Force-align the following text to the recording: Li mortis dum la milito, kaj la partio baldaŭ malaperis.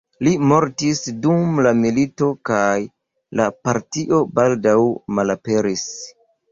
Li 0.25 0.31
mortis 0.51 1.01
dum 1.25 1.61
la 1.67 1.73
milito, 1.83 2.31
kaj 2.51 2.65
la 3.41 3.49
partio 3.69 4.25
baldaŭ 4.41 4.79
malaperis. 5.19 5.91